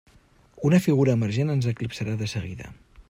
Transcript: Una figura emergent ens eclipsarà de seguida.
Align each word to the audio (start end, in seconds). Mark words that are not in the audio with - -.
Una 0.69 0.79
figura 0.85 1.13
emergent 1.19 1.53
ens 1.57 1.67
eclipsarà 1.73 2.17
de 2.23 2.31
seguida. 2.33 2.73